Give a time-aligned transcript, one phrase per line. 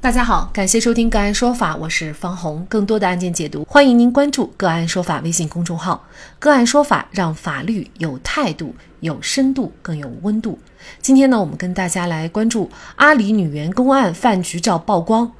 [0.00, 2.64] 大家好，感谢收听个案说法，我是方红。
[2.68, 6.06] 更多的案件解读，欢迎您关注个案说法微信公众号。
[6.38, 10.56] 个案说法让法律有态度、有深度、更有温度。
[11.02, 15.32] 今天呢，我们跟大家来关注阿里女员工案饭局照曝光，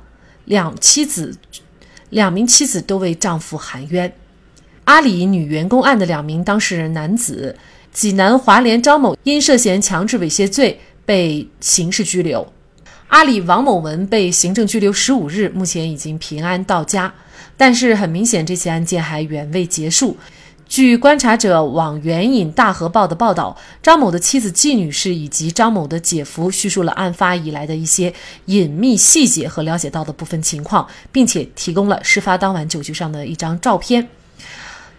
[0.46, 1.38] 两妻子、
[2.10, 4.12] 两名妻子都为丈夫喊冤。
[4.84, 7.56] 阿里女员工案的两名当事人男子，
[7.92, 12.52] 济南华联张某因涉嫌强制猥亵罪被刑事拘留。
[13.08, 17.12] 阿里王某文被行政拘留十五日，目前已经平安到家。
[17.56, 20.16] 但是很明显，这起案件还远未结束。
[20.68, 28.12] 据观察者网援引大河报的报道，张某的妻子季女士以及张某的姐夫叙述了案发以来的一些
[28.44, 34.06] 隐秘细节和了解到的部分情况，并且提供了事发当晚酒局上的一张照片。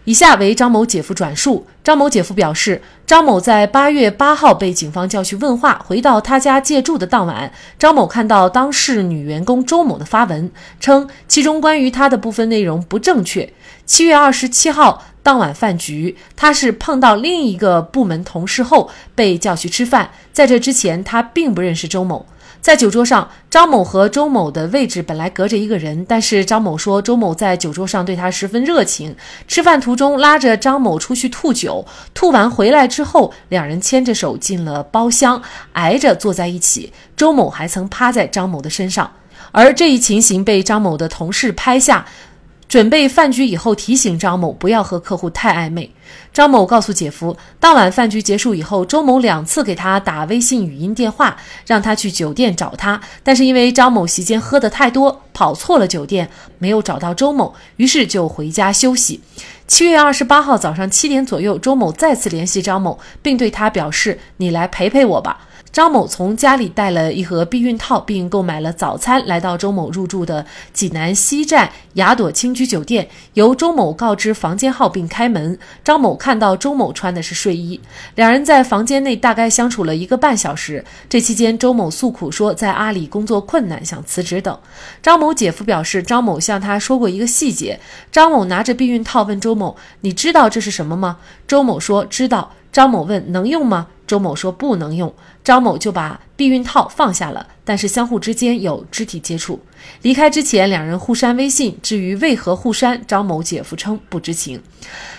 [0.09, 1.67] 以下为张某姐夫转述。
[1.83, 13.53] 张某姐夫表示，张某在八月八号被警方叫去问话，回到他家借住的当晚，张某看到当事女员工周某的发文，称其中关于他的部分内容不正确。
[13.85, 22.25] 七月二十七号当晚饭局，他是碰到另一个部门同事后被叫去吃饭，在这之前他并不认识周某。
[22.61, 29.15] 在酒桌上，张某和周某的位置本来隔着一个人，但是张某说周某在酒桌上对他十分热情。
[29.47, 36.91] 吃饭途中拉着张某出去吐酒，吐完回来之后，两人牵着手进了包厢，挨着坐在一起。
[37.15, 39.09] 周某还曾趴在张某的身上，
[39.51, 42.05] 而这一情形被张某的同事拍下。
[42.67, 45.91] 准备饭局以后，提醒张某不要和客户太暧昧。
[46.31, 51.35] 张某告诉姐夫，当晚饭局结束以后，周某两次给他打微信语音电话，
[51.65, 53.01] 让他去酒店找他。
[53.23, 59.21] 但是因为张某席间喝得太多，跑错了酒店，没有找到周某，于是就回家休息。
[59.67, 73.07] 七月二十八号早上七点左右，周某再次联系张某，并对他表示：“你来陪陪我吧。”张某从家里带了一盒避孕套，并购买了早餐，来到周某入住的济南西站雅朵青居酒店。
[73.35, 75.57] 由周某告知房间号并开门。
[75.83, 77.79] 张某看到周某穿的是睡衣，
[78.15, 80.83] 两人在房间内大概相处了一个半小时。
[81.07, 84.57] 这期间，周某诉苦说在阿里工作困难，想辞职等。
[85.01, 87.79] 张某姐夫表示，张某向他说过一个细节。
[88.11, 95.13] 张某拿着避孕套问周某：“你知道这是什么吗？”周某说：“知道。”张某问：“能用吗？”周某说不能用，
[95.49, 99.59] 张某就把避孕套放下了，但是相互之间有肢体接触。
[100.03, 101.75] 离开之前，两人互删微信。
[101.81, 104.61] 至于为何互删，张某姐夫称不知情。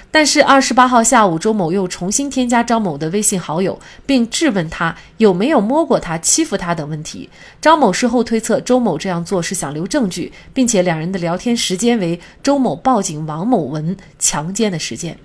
[0.08, 3.76] 但是二十八号下午，周某又重新添加张某的微信好友，
[4.06, 7.28] 并质问他有没有摸过他、欺负他等问题。
[7.60, 15.18] 张某事后推测，周某这样做是想留证据，并且两人的聊天时间为周某报警王某文强奸的时间。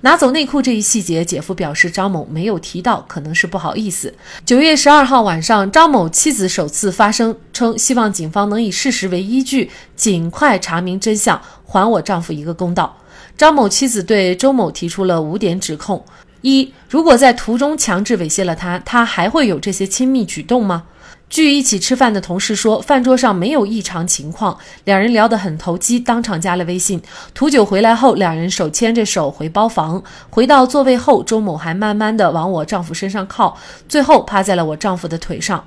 [0.00, 4.14] 拿走内裤这一细节，姐夫表示张某没有提到，可能是不好意思。
[4.44, 12.96] 九月十二号晚上，张某妻子首次发声，称希望警方能以事实为依据，尽快查明真相，还我丈夫一个公道。
[13.36, 16.04] 张某妻子对周某提出了五点指控：
[16.40, 20.84] 一，如果在途中强制猥亵了他，他还会有这些亲密举动吗？
[21.28, 27.02] 据一起吃饭的同事说，饭桌上没有异常情况，两人聊得很投机，当场加了微信。
[27.34, 30.02] 图九回来后，两人手牵着手回包房。
[30.30, 35.64] 回到座位后，周某还慢慢的往我丈夫身上靠，最后趴在了我丈夫的腿上。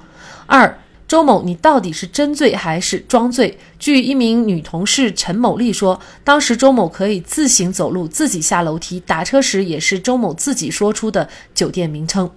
[0.48, 0.80] 二。
[1.10, 3.58] 周某，你到底是真醉还是装醉？
[3.80, 12.30] 据一名女同事陈某丽说，当时周某可以自行走路、自己下楼梯、打车时，也是周某自己说出的酒店名称。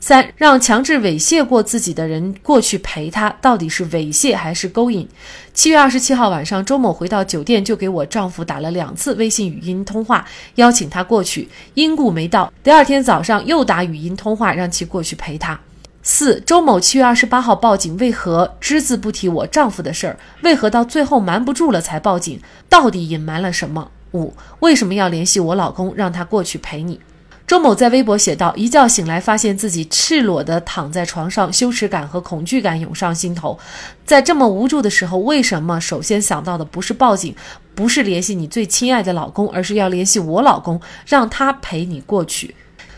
[0.00, 5.06] 三，让强制猥亵过自己的人过去陪他，到底是猥亵还是勾引？
[5.52, 12.50] 七月二十七号晚上，周某回到酒店就给我丈夫打了两次微信语音通话，邀请他过去，因故没到。
[12.62, 15.60] 第二天早上又打语音通话，让其过去陪他。
[16.06, 20.18] 四周某七月二十八号报警，为何只字不提我丈夫的事儿？
[20.42, 22.38] 为何到最后瞒不住了才报警？
[22.68, 23.90] 到底隐瞒了什么？
[24.12, 27.00] 五为什么要联系我老公，让他过去陪你？
[27.46, 33.58] 周某在微博写道：一觉醒来，发现自己赤裸的躺在床上，羞耻感和恐惧感涌上心头。
[34.04, 37.34] 在这么无助的时候，为什么首先想到的不是报警，
[37.74, 42.54] 不是联系你最亲爱的老公，而是要联系我老公，让他陪你过去？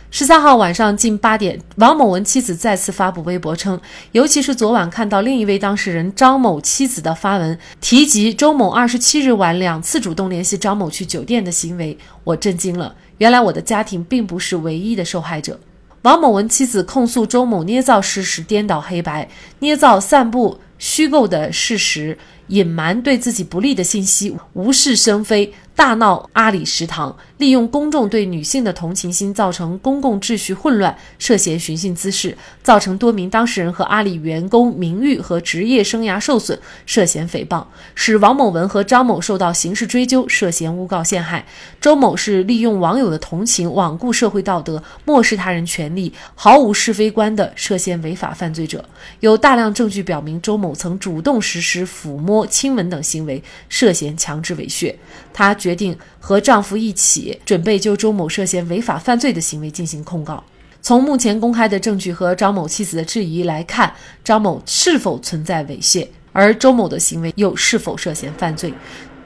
[0.08, 3.78] 十三号晚上近八点，王某文妻子再次发布微博称，
[4.12, 12.94] 尤其是昨晚看到另一位当事人张某妻子的发文，提及周某二十七日晚两次主动联系张某去酒店的行为，我震惊了。
[13.18, 15.58] 原来我的家庭并不是唯一的受害者。
[16.02, 19.28] 王某文妻子控诉周某捏造事实、颠倒黑白、
[19.58, 22.16] 捏造、散布虚构的事实、
[22.46, 25.52] 隐瞒对自己不利的信息、无事生非。
[25.76, 37.62] 大闹阿里食堂，利用公众对女性的同情心，造成公共秩序混乱，涉嫌寻衅滋事，造成多名当事人和阿里员工名誉和职业生涯受损，涉嫌诽谤，
[37.94, 41.44] 使王某文和张某受到刑事追究，涉嫌诬告陷害。
[41.78, 48.82] 周某是利用网友的同情，罔顾社会道德，漠视他人权利，毫无是非观的涉嫌违法犯罪者。
[49.20, 54.94] 有大量证据表明，周某曾主动实施抚摸、亲吻等行为，涉嫌强制猥亵。
[55.36, 60.42] 她决定和丈夫一起准备就周某涉嫌违法犯罪的行为进行控告。
[60.80, 63.92] 从目前公开的证据和张某妻子的质疑来看，
[64.24, 68.72] 张某是否存在猥亵，而周某的行为又是否涉嫌犯罪？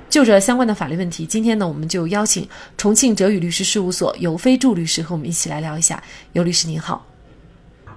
[0.09, 6.03] 就这相关的法律问题，今天呢，我们就邀请重庆哲宇律师事务所尤飞柱律师和我们一起来聊一下。
[6.33, 7.07] 尤律师您好。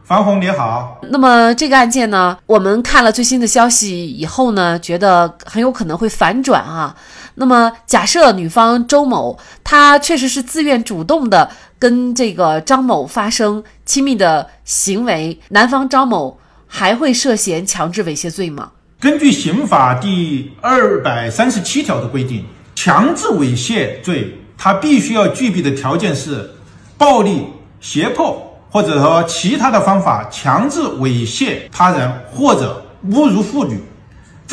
[0.03, 6.93] 樊红你好，那么这个案件呢，我们看了最新的消息以后呢，觉得很有可能会反转啊。
[7.35, 11.49] 那么假设女方周某她确实是自愿主动的
[11.79, 18.71] 跟这个张某发生亲密的行为，男方张某还会涉嫌强制猥亵罪吗？
[18.99, 22.45] 根据刑法第二百三十七条的规定，
[22.75, 26.51] 强制猥亵罪它必须要具备的条件是
[26.97, 27.47] 暴力
[27.79, 28.49] 胁迫。
[28.71, 33.79] 或者说其他的方法强制猥亵他人或者侮辱妇女，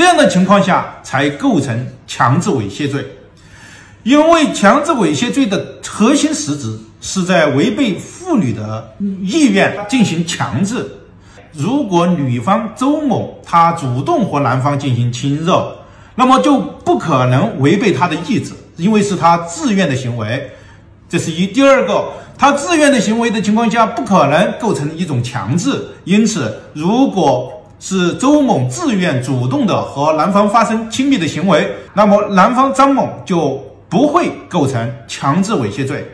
[0.00, 3.06] 这样的情况下才构成强制猥亵罪。
[4.02, 10.91] 因为强制猥亵罪的核心实质是在违背妇女的意愿进行强制。
[11.52, 15.70] 如果女方周某她主动和男方进行亲热，
[16.14, 20.50] 那么就不可能违背她的意志，因为是她自愿的行为。
[21.11, 21.47] 这是一。
[21.47, 22.05] 第二个。
[22.38, 25.88] 她自愿的行为的情况下，不可能构成一种强制。
[26.05, 36.06] 因此，如果是周某自愿主动的和男方发生亲密的行为，那么男方张某就不会构成强制猥亵罪。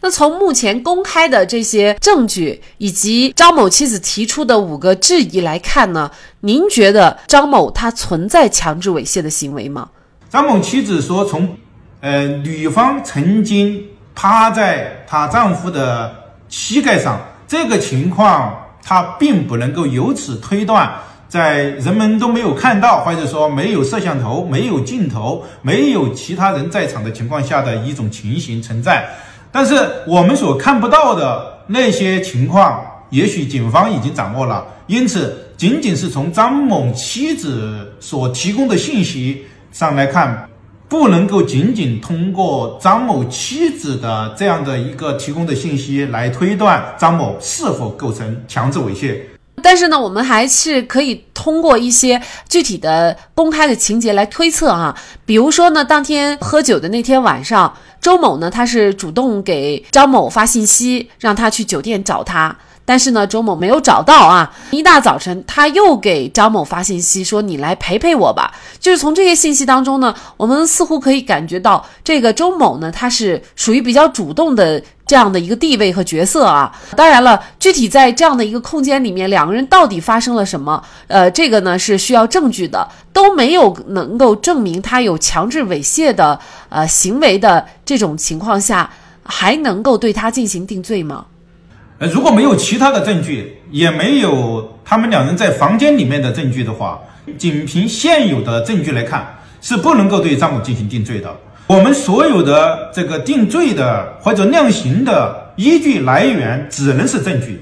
[0.00, 6.10] 那从目前公开的这些证据以及张某妻子提出的五个质疑来看呢，
[6.40, 9.90] 您觉得张某他存在强制猥亵的行为吗？
[10.30, 11.56] 张某妻子说，从
[12.00, 13.84] 呃女方曾经。
[14.18, 16.10] 趴在她丈夫的
[16.48, 18.50] 膝盖上，这个情况
[18.88, 20.88] 他并不能够由此推断，
[21.28, 29.04] 在人们都没有看到，或者说没有摄像头、没有镜头、没有其他人在场的情况下的一种情形存在。
[29.50, 29.74] 但是
[30.06, 32.80] 我们所看不到的那些情况，
[33.10, 34.64] 也许警方已经掌握了。
[34.86, 40.48] 因此，仅仅是从张某妻子所提供的信息上来看。
[40.88, 49.18] 不能够仅仅通过张某妻子的这样的一个提供的信息来推断张某是否构成强制猥亵，
[49.62, 62.56] 但是呢，我们还是可以通过一些具体的公开的情节来推测啊，比如说呢，当天喝酒的那天晚上，周某呢他是主动给张某发信息，让他去酒店找他。
[62.86, 64.50] 但是呢，周某没有找到啊。
[64.70, 76.72] 一大早晨，他又给张某发信息说：“你来陪陪我吧。”就是从这些信息当中呢，我们似乎可以感觉到，这个周某呢，他是属于比较主动的这样的一个地位和角色啊。
[76.96, 88.88] 当然了，具体在这样的一个空间里面，两个人到底发生了什么，呃，这个呢是需要证据的，都没有能够证明他有强制猥亵的呃行为的这种情况下，
[89.24, 91.26] 还能够对他进行定罪吗？
[91.98, 97.00] 呃，如果没有其他的证据，也没有他们两人在房间里面的证据的话，
[97.38, 99.26] 仅凭现有的证据来看，
[99.62, 101.34] 是不能够对张某进行定罪的。
[101.66, 107.60] 我们所有的这个定罪的或者量刑的依据来源，只能是证据。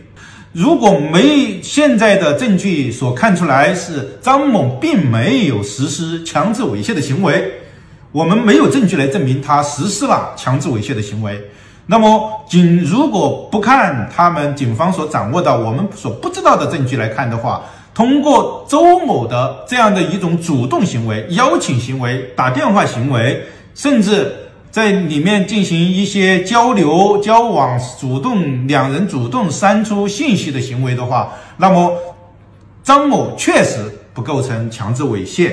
[0.53, 7.53] 如果没现在的证据所看出来是张某并没有实施强制猥亵的行为，
[8.11, 11.41] 我们没有证据来证明他实施了强制猥亵的行为。
[11.87, 17.63] 那么，仅如果不看他们警方所掌握的我们所不知道的证据来看的话，
[17.93, 24.35] 通过周某的这样的一种主动行为、邀请行为、打电话行为，甚至
[24.71, 31.93] 在里面进行一些交流、交往、主动两人主动删除信息的行为的话，那么
[32.83, 33.81] 张某确实
[34.15, 35.53] 不构成强制猥亵。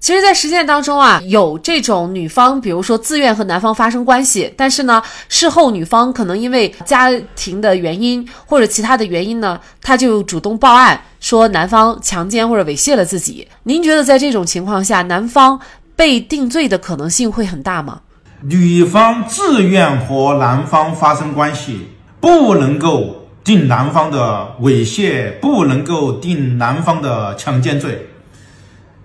[0.00, 13.46] 其实，在实践当中啊，有这种女方，比如说自愿和男方发生关系，但是呢，事后女方可能因为家庭的原因或者其他的原因呢，她就主动报案，说男方强奸或者猥亵了自己。
[13.64, 15.60] 您觉得在这种情况下，男方
[15.94, 18.00] 被定罪的可能性会很大吗？
[18.40, 21.88] 女方自愿和男方发生关系，
[22.20, 28.06] 不能够定男方的猥亵，不能够定男方的强奸罪。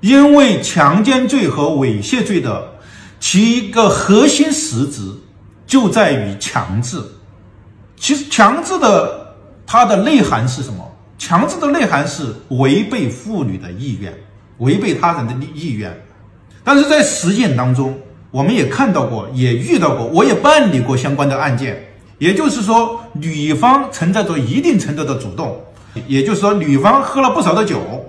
[0.06, 2.74] 因为强奸罪和猥亵罪的
[3.20, 5.02] 其一个核心实质
[5.66, 7.02] 就在于强制。
[7.98, 9.34] 其实强制的
[9.66, 10.88] 它的内涵是什么？
[11.18, 14.14] 强制的内涵是违背妇女的意愿，
[14.60, 15.92] 违背他人的意愿。
[16.64, 17.98] 但是在实践当中，
[18.30, 21.84] 我们也看到过，也遇到过，我也办理过相关的案件。
[22.20, 25.60] 也就是说，女方存在着一定程度的主动，
[26.06, 28.05] 也就是说，女方喝了不少的酒，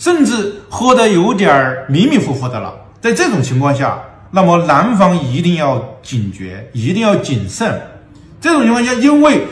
[0.00, 2.74] 甚至喝得有点迷迷糊糊的了。
[3.02, 7.78] 在这种情况下，那么男方一定要警觉，一定要谨慎。
[8.40, 9.42] 这种情况下，因为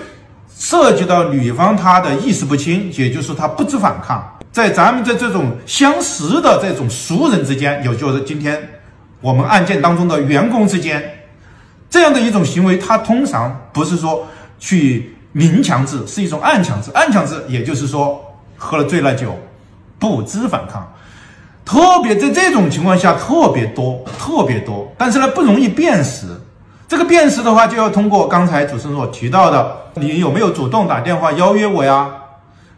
[0.58, 4.26] 涉及到女方她的意识不清，也就是她不知反抗。
[4.50, 8.58] 在咱们在这种相识的这种熟人之间，也就是今天
[9.20, 11.02] 我们案件当中的员工之间。
[11.90, 14.26] 这样的一种行为，它通常不是说
[14.58, 16.90] 去明强制，是一种暗强制。
[16.94, 18.18] 暗强制，也就是说
[18.56, 19.38] 喝了醉了酒，
[19.98, 20.86] 不知反抗，
[21.64, 24.90] 特别在这种情况下特别多，特别多。
[24.96, 26.26] 但是呢，不容易辨识。
[26.86, 32.08] 这个辨识的话，就要通过刚才主持人所提到的，你有没有主动打电话邀约我呀？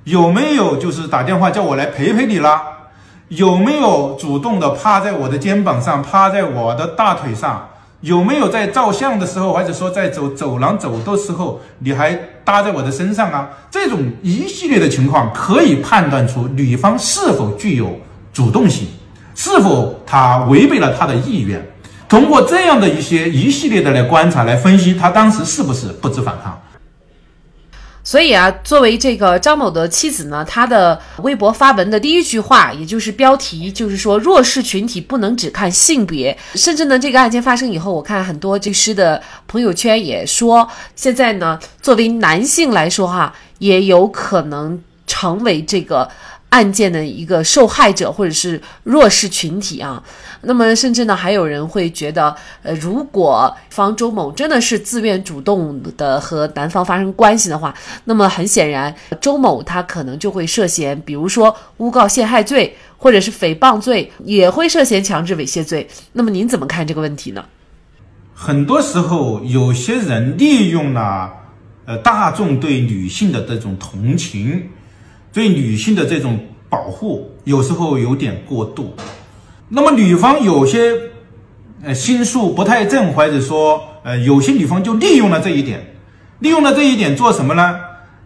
[0.05, 2.62] 有没有就是打电话叫我来陪陪你啦？
[3.29, 7.69] 有没有主动的趴在我的肩膀上，趴在我的大腿上？
[8.00, 13.49] 有没有在照相的时候，或者说在走走廊走的时候，你还搭在我的身上啊？
[13.71, 17.99] 这种一系列的情况可以判断出女方是否具有
[18.33, 18.88] 主动性，
[19.35, 21.62] 是否她违背了她的意愿。
[22.09, 26.59] 通过这样的一些一系列的来观察来分析，她当时是不是不知反抗。
[28.11, 36.37] 所以啊，作为这个张某的妻子呢，她的微博发文的第一句话，也就是标题，就是说弱势群体不能只看性别。
[36.57, 46.11] 甚至呢，这个案件发生以后，我看很多律师的朋友圈也说，现在呢，作为男性来说哈，也有可能成为这个。
[46.50, 50.02] 案件的一个受害者或者是弱势群体啊，
[50.42, 57.73] 那么甚至呢，还有人会觉得，呃，如果方周某真的是自愿主动的和男方发生关系的话，
[58.04, 65.88] 那么很显然，周某他可能就会涉嫌，比如说诬告陷害罪，或者是诽谤罪，也会涉嫌强制猥亵罪。
[66.12, 67.45] 那么您怎么看这个问题呢？
[68.35, 71.33] 很多时候，有些人利用了，
[71.85, 74.71] 呃，大众对女性的这种同情。
[75.32, 78.94] 对女性的这种保护有时候有点过度，
[79.68, 80.92] 那么女方有些
[81.82, 85.94] 呃心术不太正，或者说呃有些女方就利用了这一点，
[86.40, 87.78] 利用了这一点做什么呢？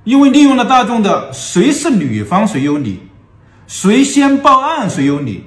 [0.05, 3.01] 因为利用了大众的谁是女方谁有理，
[3.67, 5.45] 谁先报案谁有理，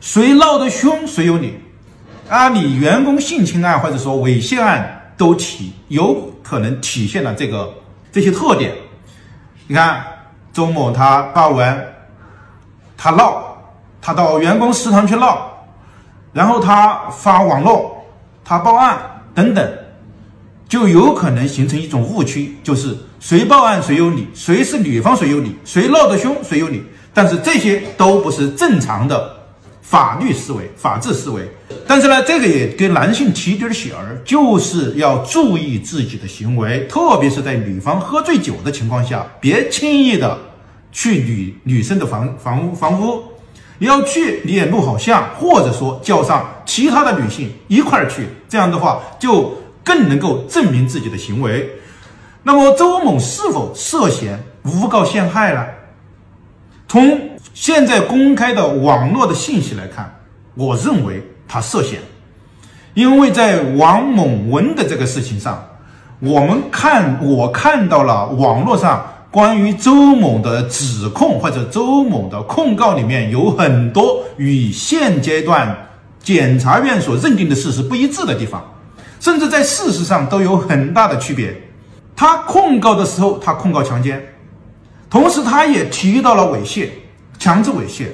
[0.00, 1.54] 谁闹得凶谁有理，
[2.28, 7.72] 啊，你员工性侵案或者说猥亵案都体有可能体现了这个
[8.12, 8.72] 这些特点，
[9.66, 10.04] 你看。
[10.54, 11.86] 周某他发文，
[12.96, 13.44] 他闹，
[14.00, 15.50] 他到员工食堂去闹，
[16.32, 17.96] 然后他发网络，
[18.44, 18.96] 他报案
[19.34, 19.68] 等等，
[20.68, 29.43] 就有可能形成一种误区，就是谁报案谁有理，谁是女方谁有理，谁闹得凶谁有理，但是这些都不是正常的。
[29.86, 31.46] 法律思维、法治思维，
[31.86, 40.38] 但是呢，这个也给男性提点醒儿，就是要注意自己的行为，特别是在女方喝醉酒的情况下，别轻易的
[40.90, 43.22] 去女女生的房房屋房屋。
[43.78, 49.52] 你要去，你也录好像，或者说叫上其他的女性一块儿去，这样的话就
[49.84, 51.68] 更能够证明自己的行为。
[52.42, 55.66] 那么周某是否涉嫌诬告陷害呢？
[56.88, 60.12] 从现在公开的网络的信息来看，
[60.54, 62.00] 我认为他涉嫌，
[62.94, 65.62] 因为在王某文的这个事情上，
[66.20, 75.76] 我们看我看到了网络上关于周某的指控或者周某的控告里面有很多与现阶段
[76.22, 78.64] 检察院所认定的事实不一致的地方，
[79.20, 81.54] 甚至在事实上都有很大的区别。
[82.16, 84.24] 他控告的时候，他控告强奸，
[85.10, 86.88] 同时他也提到了猥亵。
[87.38, 88.06] 强制猥亵，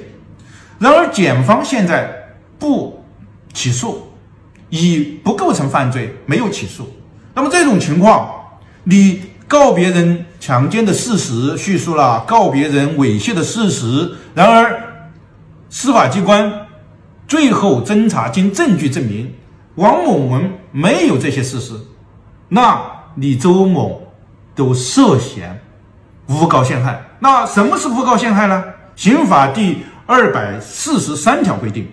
[0.79, 2.11] 然而检方现在
[2.59, 3.03] 不
[3.53, 4.11] 起诉，
[4.69, 6.89] 以不构成犯罪没有起诉。
[7.33, 8.29] 那么这种情况，
[8.83, 15.03] 你告别人强奸的事实叙述了，告别人猥亵的事实，然而
[15.69, 16.67] 司法机关
[17.27, 19.33] 最后侦查经证据证明
[19.75, 21.73] 王某文没有这些事实，
[22.49, 22.81] 那
[23.15, 24.11] 你周某
[24.55, 25.61] 都涉嫌
[26.27, 27.01] 诬告陷害。
[27.19, 28.63] 那什么是诬告陷害呢？
[28.95, 31.87] 刑法第二百四十三条规定，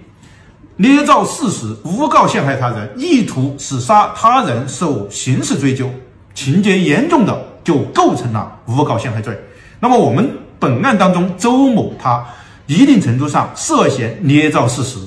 [0.76, 5.90] 捏造事实、诬告陷害他人，意图使杀他人受刑事追究，
[6.34, 9.38] 情节严重的就构成了诬告陷害罪。
[9.80, 12.24] 那么我们本案当中，周某他
[12.66, 14.98] 一定程度上涉嫌捏造事实，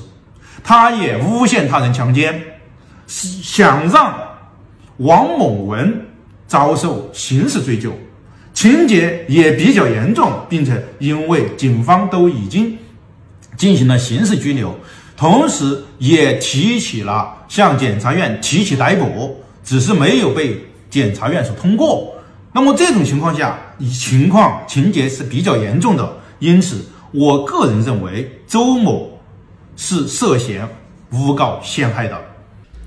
[0.64, 2.42] 他也诬陷他人强奸，
[3.06, 4.14] 想让
[4.96, 6.06] 王某文
[6.46, 7.92] 遭受刑事追究，
[8.62, 12.78] 情节也比较严重，并且因为警方都已经
[13.56, 14.72] 进行了刑事拘留，
[15.16, 22.14] 同时也提起了向检察院提起逮捕，只是没有被检察院所通过。
[22.52, 23.58] 那么这种情况下，
[23.92, 29.18] 情况情节是比较严重的，因此我个人认为周某
[29.76, 30.68] 是涉嫌
[31.10, 32.16] 诬告陷害的。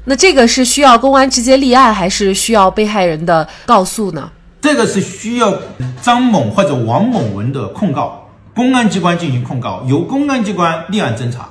[0.05, 4.31] 那这个是需要公安直接立案，还是需要被害人的告诉呢？
[4.65, 5.55] 这个是需要
[6.01, 11.47] 张某或者王某文的控告，公安机关进行控告，由公安机关立案侦查。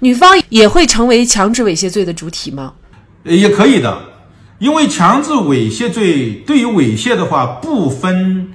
[0.00, 2.74] 女方也会成为强制猥亵罪的主体吗？
[3.24, 3.98] 也可以的，
[4.58, 8.52] 因为强制猥亵罪对于猥亵的话，不分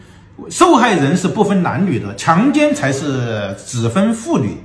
[0.52, 4.60] 受害人是不分男女的，强奸才是只分妇女。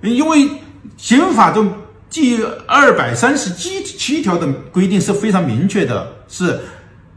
[0.00, 0.48] 因为
[0.96, 1.70] 刑法中。
[2.12, 6.58] 第二百三十七七条的规定是非常明确的，是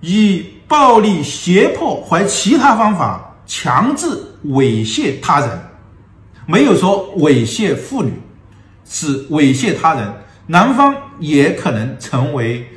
[0.05, 4.05] 以暴力、胁迫或其他方法强制
[4.47, 5.49] 猥亵他人，
[6.45, 8.11] 没有说猥亵妇女，
[8.83, 10.13] 是猥亵他人。
[10.45, 12.67] 男方也可能成为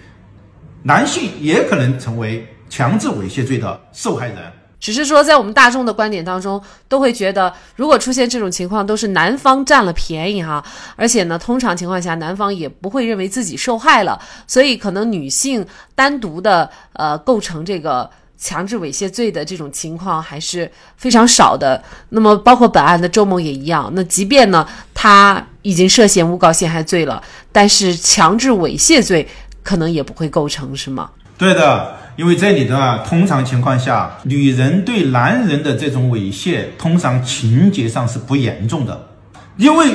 [0.85, 4.37] 男性，也可能成为强制猥亵罪的受害人。
[4.86, 10.64] 只是说，在我们大众的观点当中，都会觉得，如果出现这种情况，都是男方占了便宜哈。
[10.94, 14.16] 而且呢，通常情况下，男方也不会认为自己受害了，
[14.46, 15.66] 所以可能女性
[15.96, 21.82] 单独的呃构成这个强制猥亵罪的这种情况还是非常少的。
[22.10, 23.90] 那么，包括本案的周某也一样。
[23.92, 24.64] 那即便呢，
[24.94, 29.26] 他已经涉嫌诬告陷害罪了，但是强制猥亵罪
[29.64, 31.10] 可能也不会构成，是吗？
[31.36, 32.05] 对的。
[32.16, 39.08] 因为这里的通常情况下，女人对男人的这种猥亵，通常情节上是不严重的，
[39.58, 39.94] 因为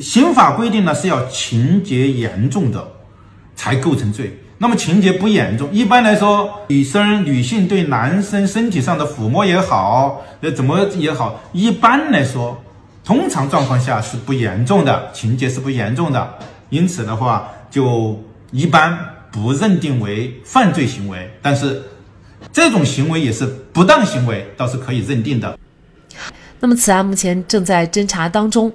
[0.00, 2.88] 刑法规定呢是要情节严重的
[3.54, 4.38] 才构成罪。
[4.56, 12.62] 那么情节不严重，一般来说，女生女性对男生身体上的抚摸也好，呃怎么也好，一般来说，
[13.04, 16.34] 通常状况下是不严重的，情节是不严重的。
[16.70, 18.18] 因此的话，就
[18.52, 19.11] 一般。
[19.32, 21.82] 不认定为犯罪行为，但是
[22.52, 25.58] 这种行为也是不当行为，倒是可以认定的。
[26.60, 28.70] 那么此案目前正在侦查当中，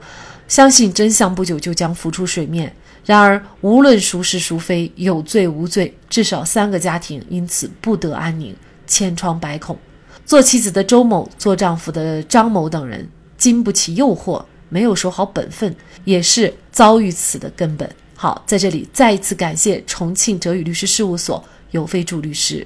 [0.47, 2.75] 相信真相不久就将浮出水面。
[3.05, 8.53] 然而，无论孰是孰非，有罪无罪，至少三个家庭因此不得安宁，
[8.85, 9.77] 千疮百孔。
[10.25, 17.89] 做妻子的周某，做丈夫的张某等人，经不起诱惑，没有守好本分，也是遭遇此的根本。
[18.19, 22.65] 好，在这里再一次感谢重庆哲宇律师事务所尤飞柱律师。